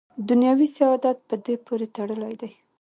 [0.29, 2.51] دنیوي سعادت په دې پورې تړلی دی.